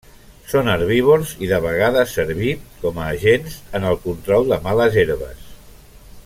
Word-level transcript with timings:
Són 0.53 0.69
herbívors 0.75 1.33
i 1.47 1.49
de 1.51 1.59
vegades 1.65 2.15
servir 2.19 2.55
com 2.85 2.97
a 3.03 3.11
agents 3.19 3.59
en 3.81 3.87
el 3.91 4.01
control 4.07 4.51
de 4.55 4.59
males 4.69 4.99
herbes. 5.05 5.47